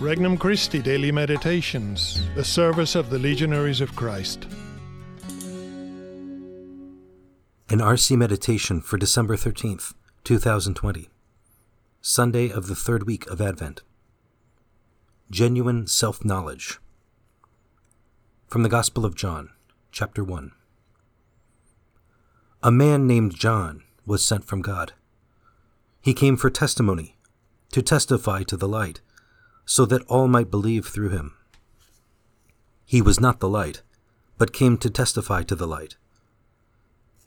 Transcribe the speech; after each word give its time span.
Regnum 0.00 0.38
Christi 0.38 0.80
Daily 0.80 1.10
Meditations, 1.10 2.22
the 2.36 2.44
service 2.44 2.94
of 2.94 3.10
the 3.10 3.18
Legionaries 3.18 3.80
of 3.80 3.96
Christ. 3.96 4.46
An 7.68 7.80
RC 7.80 8.16
Meditation 8.16 8.80
for 8.80 8.96
December 8.96 9.34
13th, 9.34 9.94
2020, 10.22 11.08
Sunday 12.00 12.48
of 12.48 12.68
the 12.68 12.76
third 12.76 13.08
week 13.08 13.26
of 13.26 13.40
Advent. 13.40 13.82
Genuine 15.32 15.88
Self 15.88 16.24
Knowledge. 16.24 16.78
From 18.46 18.62
the 18.62 18.68
Gospel 18.68 19.04
of 19.04 19.16
John, 19.16 19.50
chapter 19.90 20.22
1. 20.22 20.52
A 22.62 22.70
man 22.70 23.08
named 23.08 23.34
John 23.34 23.82
was 24.06 24.24
sent 24.24 24.44
from 24.44 24.62
God. 24.62 24.92
He 26.00 26.14
came 26.14 26.36
for 26.36 26.50
testimony, 26.50 27.16
to 27.72 27.82
testify 27.82 28.44
to 28.44 28.56
the 28.56 28.68
light, 28.68 29.00
so 29.68 29.84
that 29.84 30.02
all 30.08 30.26
might 30.26 30.50
believe 30.50 30.86
through 30.86 31.10
him. 31.10 31.34
He 32.86 33.02
was 33.02 33.20
not 33.20 33.38
the 33.38 33.50
light, 33.50 33.82
but 34.38 34.54
came 34.54 34.78
to 34.78 34.88
testify 34.88 35.42
to 35.42 35.54
the 35.54 35.66
light. 35.66 35.96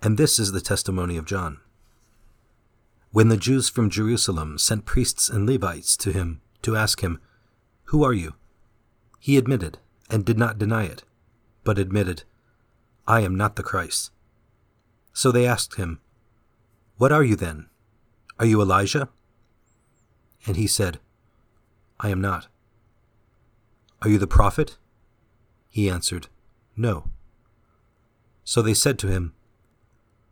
And 0.01 0.17
this 0.17 0.39
is 0.39 0.51
the 0.51 0.59
testimony 0.59 1.17
of 1.17 1.27
John. 1.27 1.59
When 3.11 3.27
the 3.27 3.37
Jews 3.37 3.69
from 3.69 3.91
Jerusalem 3.91 4.57
sent 4.57 4.85
priests 4.85 5.29
and 5.29 5.45
Levites 5.45 5.95
to 5.97 6.11
him 6.11 6.41
to 6.63 6.75
ask 6.75 7.01
him, 7.01 7.21
Who 7.85 8.03
are 8.03 8.13
you? 8.13 8.33
He 9.19 9.37
admitted, 9.37 9.77
and 10.09 10.25
did 10.25 10.39
not 10.39 10.57
deny 10.57 10.85
it, 10.85 11.03
but 11.63 11.77
admitted, 11.77 12.23
I 13.07 13.21
am 13.21 13.35
not 13.35 13.55
the 13.55 13.61
Christ. 13.61 14.09
So 15.13 15.31
they 15.31 15.45
asked 15.45 15.75
him, 15.75 15.99
What 16.97 17.11
are 17.11 17.23
you 17.23 17.35
then? 17.35 17.69
Are 18.39 18.47
you 18.47 18.59
Elijah? 18.59 19.09
And 20.47 20.55
he 20.55 20.65
said, 20.65 20.99
I 22.01 22.09
am 22.09 22.19
not. 22.19 22.47
Are 24.01 24.09
you 24.09 24.17
the 24.17 24.27
prophet? 24.27 24.77
He 25.69 25.89
answered, 25.89 26.27
No. 26.75 27.09
So 28.43 28.61
they 28.61 28.73
said 28.73 28.97
to 28.99 29.07
him, 29.07 29.33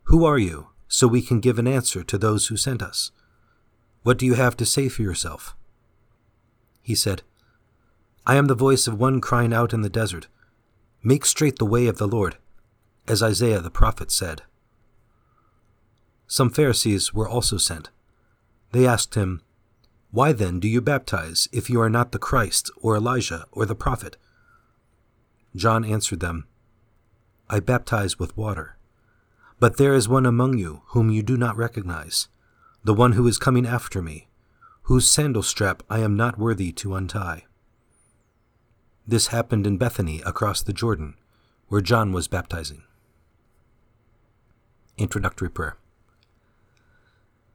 Who 0.06 0.26
are 0.26 0.40
you, 0.40 0.70
so 0.88 1.08
we 1.08 1.22
can 1.22 1.40
give 1.40 1.60
an 1.60 1.68
answer 1.68 2.04
to 2.04 2.18
those 2.18 2.48
who 2.48 2.58
sent 2.58 2.82
us? 2.82 3.12
What 4.02 4.18
do 4.18 4.26
you 4.26 4.34
have 4.34 4.58
to 4.58 4.66
say 4.66 4.90
for 4.90 5.04
yourself? 5.04 5.56
He 6.82 6.96
said, 6.96 7.22
I 8.26 8.36
am 8.36 8.48
the 8.48 8.56
voice 8.56 8.88
of 8.88 9.00
one 9.00 9.22
crying 9.22 9.54
out 9.54 9.74
in 9.74 9.82
the 9.82 9.90
desert, 9.90 10.28
Make 11.04 11.26
straight 11.26 11.60
the 11.60 11.66
way 11.66 11.88
of 11.88 11.98
the 11.98 12.08
Lord, 12.08 12.38
as 13.08 13.24
Isaiah 13.24 13.62
the 13.62 13.70
prophet 13.70 14.12
said. 14.12 14.42
Some 16.28 16.50
Pharisees 16.50 17.14
were 17.14 17.30
also 17.30 17.58
sent. 17.58 17.90
They 18.72 18.86
asked 18.86 19.16
him, 19.16 19.42
Why 20.12 20.32
then 20.32 20.60
do 20.60 20.68
you 20.68 20.82
baptize, 20.82 21.48
if 21.52 21.70
you 21.70 21.80
are 21.82 21.90
not 21.90 22.12
the 22.12 22.20
Christ, 22.20 22.72
or 22.82 22.96
Elijah, 22.96 23.46
or 23.52 23.66
the 23.66 23.76
prophet? 23.76 24.18
John 25.56 25.86
answered 25.86 26.20
them, 26.20 26.48
I 27.50 27.60
baptize 27.60 28.18
with 28.18 28.38
water. 28.38 28.78
But 29.60 29.78
there 29.78 29.94
is 29.94 30.08
one 30.08 30.26
among 30.26 30.58
you 30.58 30.82
whom 30.88 31.10
you 31.10 31.22
do 31.22 31.38
not 31.38 31.58
recognize, 31.58 32.28
the 32.84 32.94
one 32.94 33.14
who 33.14 33.28
is 33.28 33.38
coming 33.38 33.68
after 33.68 34.02
me, 34.02 34.28
whose 34.84 35.10
sandal 35.10 35.44
strap 35.44 35.84
I 35.90 36.00
am 36.00 36.16
not 36.16 36.40
worthy 36.40 36.72
to 36.74 36.96
untie. 36.96 37.46
This 39.08 39.28
happened 39.28 39.68
in 39.68 39.78
Bethany 39.78 40.22
across 40.26 40.62
the 40.62 40.74
Jordan, 40.74 41.16
where 41.68 41.82
John 41.82 42.12
was 42.12 42.28
baptizing. 42.28 42.84
Introductory 44.98 45.50
Prayer 45.50 45.78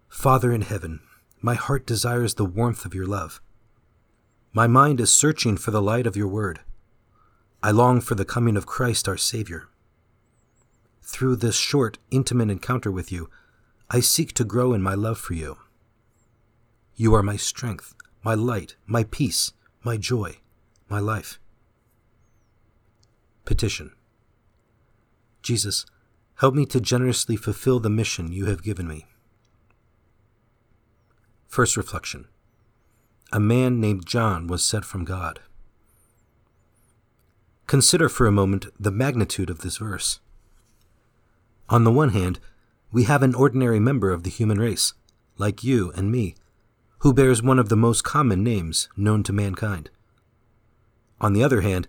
Father 0.08 0.52
in 0.52 0.62
heaven, 0.62 1.00
my 1.44 1.54
heart 1.54 1.84
desires 1.84 2.36
the 2.36 2.44
warmth 2.46 2.86
of 2.86 2.94
your 2.94 3.04
love. 3.04 3.42
My 4.54 4.66
mind 4.66 4.98
is 4.98 5.12
searching 5.12 5.58
for 5.58 5.72
the 5.72 5.82
light 5.82 6.06
of 6.06 6.16
your 6.16 6.26
word. 6.26 6.60
I 7.62 7.70
long 7.70 8.00
for 8.00 8.14
the 8.14 8.24
coming 8.24 8.56
of 8.56 8.64
Christ 8.64 9.06
our 9.06 9.18
Savior. 9.18 9.68
Through 11.02 11.36
this 11.36 11.56
short, 11.56 11.98
intimate 12.10 12.48
encounter 12.48 12.90
with 12.90 13.12
you, 13.12 13.28
I 13.90 14.00
seek 14.00 14.32
to 14.32 14.44
grow 14.44 14.72
in 14.72 14.80
my 14.80 14.94
love 14.94 15.18
for 15.18 15.34
you. 15.34 15.58
You 16.96 17.14
are 17.14 17.22
my 17.22 17.36
strength, 17.36 17.94
my 18.22 18.32
light, 18.32 18.76
my 18.86 19.04
peace, 19.04 19.52
my 19.82 19.98
joy, 19.98 20.38
my 20.88 20.98
life. 20.98 21.38
Petition 23.44 23.92
Jesus, 25.42 25.84
help 26.36 26.54
me 26.54 26.64
to 26.64 26.80
generously 26.80 27.36
fulfill 27.36 27.80
the 27.80 27.90
mission 27.90 28.32
you 28.32 28.46
have 28.46 28.62
given 28.62 28.88
me. 28.88 29.04
First 31.54 31.76
reflection 31.76 32.26
A 33.32 33.38
man 33.38 33.78
named 33.78 34.06
John 34.06 34.48
was 34.48 34.64
sent 34.64 34.84
from 34.84 35.04
God. 35.04 35.38
Consider 37.68 38.08
for 38.08 38.26
a 38.26 38.32
moment 38.32 38.66
the 38.76 38.90
magnitude 38.90 39.48
of 39.50 39.58
this 39.60 39.76
verse. 39.76 40.18
On 41.68 41.84
the 41.84 41.92
one 41.92 42.08
hand, 42.08 42.40
we 42.90 43.04
have 43.04 43.22
an 43.22 43.36
ordinary 43.36 43.78
member 43.78 44.10
of 44.10 44.24
the 44.24 44.30
human 44.30 44.58
race, 44.58 44.94
like 45.38 45.62
you 45.62 45.92
and 45.94 46.10
me, 46.10 46.34
who 46.98 47.14
bears 47.14 47.40
one 47.40 47.60
of 47.60 47.68
the 47.68 47.76
most 47.76 48.02
common 48.02 48.42
names 48.42 48.88
known 48.96 49.22
to 49.22 49.32
mankind. 49.32 49.90
On 51.20 51.34
the 51.34 51.44
other 51.44 51.60
hand, 51.60 51.86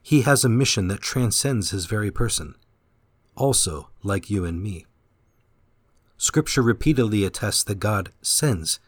he 0.00 0.20
has 0.20 0.44
a 0.44 0.48
mission 0.48 0.86
that 0.86 1.00
transcends 1.00 1.72
his 1.72 1.86
very 1.86 2.12
person, 2.12 2.54
also 3.34 3.90
like 4.04 4.30
you 4.30 4.44
and 4.44 4.62
me. 4.62 4.86
Scripture 6.16 6.62
repeatedly 6.62 7.24
attests 7.24 7.64
that 7.64 7.80
God 7.80 8.12
sends 8.22 8.78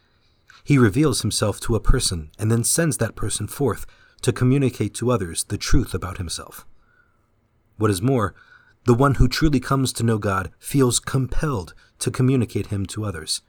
he 0.64 0.78
reveals 0.78 1.22
himself 1.22 1.60
to 1.60 1.74
a 1.74 1.80
person 1.80 2.30
and 2.38 2.50
then 2.50 2.64
sends 2.64 2.98
that 2.98 3.16
person 3.16 3.46
forth 3.46 3.86
to 4.22 4.32
communicate 4.32 4.94
to 4.94 5.10
others 5.10 5.44
the 5.44 5.58
truth 5.58 5.94
about 5.94 6.18
himself. 6.18 6.66
What 7.76 7.90
is 7.90 8.02
more, 8.02 8.34
the 8.84 8.94
one 8.94 9.14
who 9.14 9.28
truly 9.28 9.60
comes 9.60 9.92
to 9.94 10.02
know 10.02 10.18
God 10.18 10.50
feels 10.58 11.00
compelled 11.00 11.74
to 12.00 12.10
communicate 12.10 12.66
him 12.68 12.86
to 12.86 13.04
others. 13.04 13.42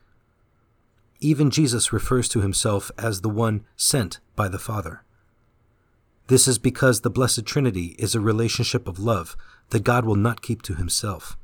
Even 1.19 1.49
Jesus 1.49 1.93
refers 1.93 2.27
to 2.29 2.41
himself 2.41 2.91
as 2.97 3.21
the 3.21 3.29
one 3.29 3.65
sent 3.75 4.19
by 4.35 4.47
the 4.47 4.59
Father. 4.59 5.03
This 6.27 6.47
is 6.47 6.57
because 6.57 7.01
the 7.01 7.09
Blessed 7.09 7.45
Trinity 7.45 7.95
is 7.99 8.15
a 8.15 8.19
relationship 8.19 8.87
of 8.87 8.99
love 8.99 9.35
that 9.69 9.83
God 9.83 10.05
will 10.05 10.15
not 10.15 10.41
keep 10.41 10.61
to 10.63 10.75
himself. 10.75 11.37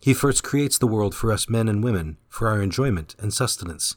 He 0.00 0.14
first 0.14 0.44
creates 0.44 0.78
the 0.78 0.86
world 0.86 1.14
for 1.14 1.32
us 1.32 1.48
men 1.48 1.68
and 1.68 1.82
women 1.82 2.18
for 2.28 2.48
our 2.48 2.62
enjoyment 2.62 3.16
and 3.18 3.32
sustenance. 3.32 3.96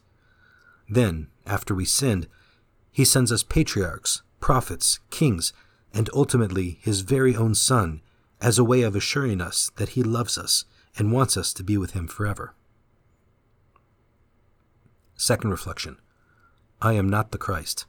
Then, 0.91 1.27
after 1.47 1.73
we 1.73 1.85
sinned, 1.85 2.27
he 2.91 3.05
sends 3.05 3.31
us 3.31 3.43
patriarchs, 3.43 4.23
prophets, 4.41 4.99
kings, 5.09 5.53
and 5.93 6.09
ultimately 6.13 6.79
his 6.81 6.99
very 6.99 7.33
own 7.33 7.55
Son 7.55 8.01
as 8.41 8.59
a 8.59 8.63
way 8.65 8.81
of 8.81 8.93
assuring 8.93 9.39
us 9.39 9.71
that 9.77 9.89
he 9.89 10.03
loves 10.03 10.37
us 10.37 10.65
and 10.97 11.13
wants 11.13 11.37
us 11.37 11.53
to 11.53 11.63
be 11.63 11.77
with 11.77 11.91
him 11.91 12.09
forever. 12.09 12.53
Second 15.15 15.51
reflection 15.51 15.95
I 16.81 16.93
am 16.93 17.07
not 17.07 17.31
the 17.31 17.37
Christ. 17.37 17.85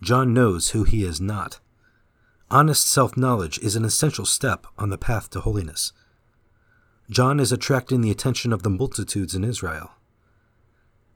John 0.00 0.32
knows 0.32 0.70
who 0.70 0.84
he 0.84 1.04
is 1.04 1.20
not. 1.20 1.60
Honest 2.50 2.88
self 2.88 3.14
knowledge 3.14 3.58
is 3.58 3.76
an 3.76 3.84
essential 3.84 4.24
step 4.24 4.66
on 4.78 4.88
the 4.88 4.96
path 4.96 5.28
to 5.30 5.40
holiness. 5.40 5.92
John 7.10 7.40
is 7.40 7.52
attracting 7.52 8.00
the 8.00 8.10
attention 8.10 8.54
of 8.54 8.62
the 8.62 8.70
multitudes 8.70 9.34
in 9.34 9.44
Israel. 9.44 9.90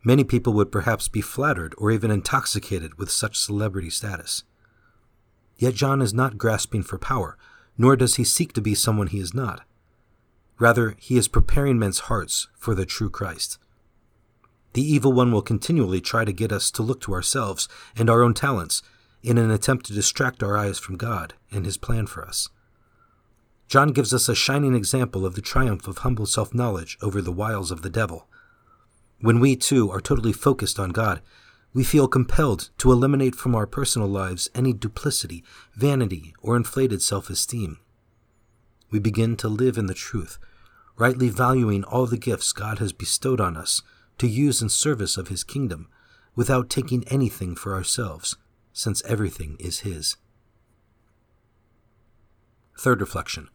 Many 0.08 0.24
people 0.24 0.54
would 0.54 0.72
perhaps 0.72 1.06
be 1.06 1.20
flattered 1.20 1.74
or 1.76 1.90
even 1.90 2.10
intoxicated 2.10 2.94
with 2.94 3.10
such 3.10 3.38
celebrity 3.38 3.90
status. 3.90 4.42
Yet 5.58 5.74
John 5.74 6.00
is 6.00 6.14
not 6.14 6.38
grasping 6.38 6.82
for 6.82 6.96
power, 6.96 7.36
nor 7.76 7.94
does 7.94 8.14
he 8.14 8.24
seek 8.24 8.54
to 8.54 8.62
be 8.62 8.74
someone 8.74 9.08
he 9.08 9.20
is 9.20 9.34
not. 9.34 9.66
Rather, 10.58 10.94
he 10.98 11.18
is 11.18 11.28
preparing 11.28 11.78
men's 11.78 11.98
hearts 12.08 12.48
for 12.56 12.74
the 12.74 12.86
true 12.86 13.10
Christ. 13.10 13.58
The 14.72 14.80
evil 14.80 15.12
one 15.12 15.30
will 15.30 15.42
continually 15.42 16.00
try 16.00 16.24
to 16.24 16.32
get 16.32 16.52
us 16.52 16.70
to 16.70 16.82
look 16.82 17.02
to 17.02 17.12
ourselves 17.12 17.68
and 17.94 18.08
our 18.08 18.22
own 18.22 18.32
talents 18.32 18.80
in 19.22 19.36
an 19.36 19.50
attempt 19.50 19.84
to 19.86 19.92
distract 19.92 20.42
our 20.42 20.56
eyes 20.56 20.78
from 20.78 20.96
God 20.96 21.34
and 21.52 21.66
his 21.66 21.76
plan 21.76 22.06
for 22.06 22.26
us. 22.26 22.48
John 23.68 23.92
gives 23.92 24.14
us 24.14 24.26
a 24.30 24.34
shining 24.34 24.74
example 24.74 25.26
of 25.26 25.34
the 25.34 25.42
triumph 25.42 25.86
of 25.86 25.98
humble 25.98 26.24
self 26.24 26.54
knowledge 26.54 26.96
over 27.02 27.20
the 27.20 27.30
wiles 27.30 27.70
of 27.70 27.82
the 27.82 27.90
devil 27.90 28.26
when 29.20 29.40
we 29.40 29.56
too 29.56 29.90
are 29.90 30.00
totally 30.00 30.32
focused 30.32 30.78
on 30.78 30.90
God, 30.90 31.20
we 31.74 31.84
feel 31.84 32.08
compelled 32.08 32.70
to 32.78 32.92
eliminate 32.92 33.34
from 33.34 33.54
our 33.54 33.66
personal 33.66 34.08
lives 34.08 34.48
any 34.54 34.72
duplicity, 34.72 35.44
vanity, 35.74 36.34
or 36.40 36.56
inflated 36.56 37.02
self 37.02 37.28
esteem. 37.28 37.78
We 38.90 38.98
begin 38.98 39.36
to 39.38 39.48
live 39.48 39.76
in 39.76 39.86
the 39.86 39.94
truth, 39.94 40.38
rightly 40.96 41.28
valuing 41.28 41.84
all 41.84 42.06
the 42.06 42.16
gifts 42.16 42.52
God 42.52 42.78
has 42.78 42.92
bestowed 42.92 43.40
on 43.40 43.56
us 43.56 43.82
to 44.18 44.26
use 44.26 44.62
in 44.62 44.68
service 44.68 45.16
of 45.16 45.28
His 45.28 45.44
kingdom, 45.44 45.88
without 46.34 46.70
taking 46.70 47.06
anything 47.08 47.54
for 47.54 47.74
ourselves, 47.74 48.36
since 48.72 49.04
everything 49.04 49.56
is 49.58 49.80
His. 49.80 50.16
Third 52.78 53.00
reflection 53.00 53.48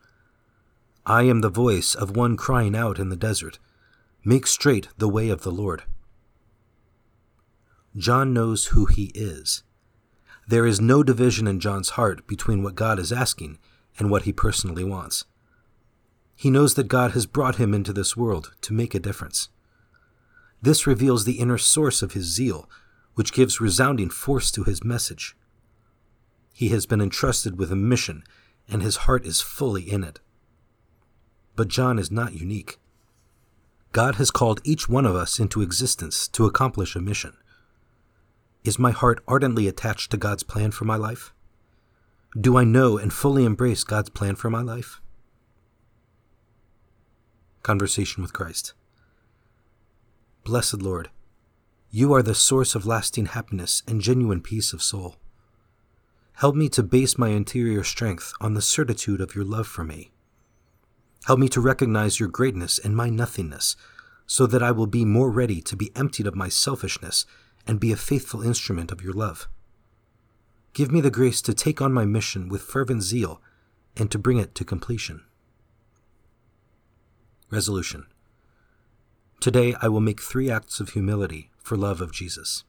I 1.05 1.23
am 1.23 1.41
the 1.41 1.49
voice 1.49 1.95
of 1.95 2.15
one 2.15 2.37
crying 2.37 2.75
out 2.75 2.99
in 2.99 3.09
the 3.09 3.15
desert. 3.15 3.59
Make 4.25 4.47
straight 4.47 4.87
the 4.97 5.09
way 5.09 5.29
of 5.29 5.43
the 5.43 5.51
Lord. 5.51 5.83
John 7.97 8.33
knows 8.33 8.67
who 8.67 8.85
he 8.85 9.11
is. 9.13 9.63
There 10.47 10.65
is 10.65 10.79
no 10.79 11.03
division 11.03 11.45
in 11.45 11.59
John's 11.59 11.91
heart 11.91 12.25
between 12.25 12.63
what 12.63 12.75
God 12.75 12.99
is 12.99 13.11
asking 13.11 13.59
and 13.99 14.09
what 14.09 14.23
he 14.23 14.31
personally 14.31 14.83
wants. 14.85 15.25
He 16.35 16.49
knows 16.49 16.75
that 16.75 16.87
God 16.87 17.11
has 17.11 17.25
brought 17.25 17.57
him 17.57 17.73
into 17.73 17.91
this 17.91 18.15
world 18.15 18.53
to 18.61 18.73
make 18.73 18.95
a 18.95 18.99
difference. 18.99 19.49
This 20.61 20.87
reveals 20.87 21.25
the 21.25 21.39
inner 21.39 21.57
source 21.57 22.01
of 22.01 22.13
his 22.13 22.25
zeal, 22.25 22.69
which 23.15 23.33
gives 23.33 23.59
resounding 23.59 24.09
force 24.09 24.51
to 24.51 24.63
his 24.63 24.85
message. 24.85 25.35
He 26.53 26.69
has 26.69 26.85
been 26.85 27.01
entrusted 27.01 27.59
with 27.59 27.71
a 27.73 27.75
mission, 27.75 28.23
and 28.69 28.81
his 28.81 28.97
heart 28.97 29.25
is 29.25 29.41
fully 29.41 29.83
in 29.83 30.03
it. 30.03 30.21
But 31.57 31.67
John 31.67 31.99
is 31.99 32.09
not 32.09 32.33
unique. 32.33 32.79
God 33.93 34.15
has 34.15 34.31
called 34.31 34.59
each 34.63 34.89
one 34.89 35.05
of 35.05 35.15
us 35.15 35.39
into 35.39 35.61
existence 35.61 36.27
to 36.29 36.47
accomplish 36.47 36.95
a 36.95 36.99
mission. 36.99 37.37
Is 38.63 38.79
my 38.79 38.89
heart 38.89 39.23
ardently 39.27 39.67
attached 39.67 40.09
to 40.09 40.17
God's 40.17 40.41
plan 40.41 40.71
for 40.71 40.85
my 40.85 40.95
life? 40.95 41.31
Do 42.39 42.57
I 42.57 42.63
know 42.63 42.97
and 42.97 43.13
fully 43.13 43.45
embrace 43.45 43.83
God's 43.83 44.09
plan 44.09 44.33
for 44.35 44.49
my 44.49 44.63
life? 44.63 44.99
Conversation 47.61 48.23
with 48.23 48.33
Christ. 48.33 48.73
Blessed 50.43 50.81
Lord, 50.81 51.11
you 51.91 52.13
are 52.13 52.23
the 52.23 52.33
source 52.33 52.73
of 52.73 52.87
lasting 52.87 53.27
happiness 53.27 53.83
and 53.87 54.01
genuine 54.01 54.41
peace 54.41 54.73
of 54.73 54.81
soul. 54.81 55.17
Help 56.37 56.55
me 56.55 56.67
to 56.69 56.81
base 56.81 57.19
my 57.19 57.29
interior 57.29 57.83
strength 57.83 58.33
on 58.41 58.55
the 58.55 58.61
certitude 58.61 59.21
of 59.21 59.35
your 59.35 59.45
love 59.45 59.67
for 59.67 59.83
me. 59.83 60.12
Help 61.25 61.39
me 61.39 61.47
to 61.49 61.61
recognize 61.61 62.19
your 62.19 62.29
greatness 62.29 62.77
and 62.79 62.95
my 62.95 63.09
nothingness, 63.09 63.75
so 64.25 64.45
that 64.45 64.63
I 64.63 64.71
will 64.71 64.87
be 64.87 65.05
more 65.05 65.31
ready 65.31 65.61
to 65.61 65.75
be 65.75 65.91
emptied 65.95 66.27
of 66.27 66.35
my 66.35 66.49
selfishness 66.49 67.25
and 67.65 67.79
be 67.79 67.91
a 67.91 67.97
faithful 67.97 68.41
instrument 68.41 68.91
of 68.91 69.01
your 69.01 69.13
love. 69.13 69.47
Give 70.73 70.91
me 70.91 71.01
the 71.01 71.11
grace 71.11 71.41
to 71.43 71.53
take 71.53 71.81
on 71.81 71.93
my 71.93 72.03
mission 72.03 72.49
with 72.49 72.61
fervent 72.61 73.03
zeal 73.03 73.41
and 73.95 74.11
to 74.11 74.19
bring 74.19 74.37
it 74.37 74.53
to 74.55 74.65
completion. 74.65 75.21
Resolution 77.49 78.07
Today 79.39 79.75
I 79.81 79.87
will 79.87 80.01
make 80.01 80.19
three 80.19 80.49
acts 80.49 80.79
of 80.79 80.89
humility 80.89 81.51
for 81.57 81.77
love 81.77 82.01
of 82.01 82.11
Jesus. 82.11 82.63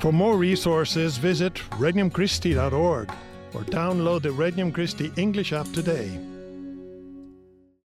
For 0.00 0.12
more 0.12 0.36
resources, 0.36 1.16
visit 1.16 1.54
regnumchristi.org 1.70 3.10
or 3.54 3.60
download 3.62 4.22
the 4.22 4.32
Regnum 4.32 4.72
Christi 4.72 5.10
English 5.16 5.52
app 5.52 5.72
today. 5.72 6.20